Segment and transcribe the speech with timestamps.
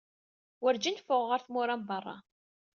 [0.61, 2.15] Werǧin ffɣeɣ ɣer tmura n berra.